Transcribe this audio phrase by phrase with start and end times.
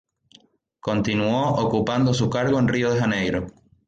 [0.79, 3.45] Continuó ocupando su cargo en Río de Janeiro.